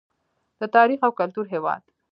[0.59, 1.81] د تاریخ او کلتور هیواد.